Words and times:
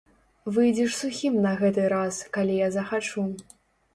Выйдзеш 0.53 0.93
сухім 1.01 1.33
на 1.43 1.51
гэты 1.59 1.85
раз, 1.93 2.19
калі 2.37 2.55
я 2.61 2.69
захачу. 2.79 3.27